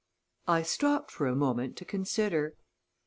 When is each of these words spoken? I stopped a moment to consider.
I 0.47 0.63
stopped 0.63 1.19
a 1.19 1.35
moment 1.35 1.75
to 1.77 1.85
consider. 1.85 2.55